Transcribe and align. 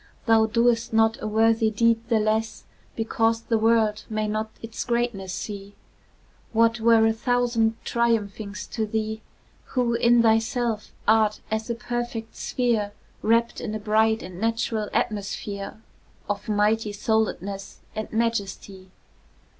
Thou 0.25 0.47
doest 0.47 0.93
not 0.93 1.21
a 1.21 1.27
worthy 1.27 1.69
deed 1.69 2.01
the 2.09 2.19
less 2.19 2.63
Because 2.95 3.39
the 3.39 3.59
world 3.59 4.03
may 4.09 4.27
not 4.27 4.49
its 4.63 4.83
greatness 4.83 5.31
see; 5.31 5.75
What 6.53 6.79
were 6.79 7.05
a 7.05 7.13
thousand 7.13 7.75
triumphings 7.85 8.65
to 8.71 8.87
thee, 8.87 9.21
Who, 9.75 9.93
in 9.93 10.23
thyself, 10.23 10.91
art 11.07 11.41
as 11.51 11.69
a 11.69 11.75
perfect 11.75 12.35
sphere 12.35 12.93
Wrapt 13.21 13.61
in 13.61 13.75
a 13.75 13.79
bright 13.79 14.23
and 14.23 14.41
natural 14.41 14.89
atmosphere 14.91 15.79
Of 16.27 16.49
mighty 16.49 16.93
souledness 16.93 17.81
and 17.93 18.11
majesty? 18.11 18.89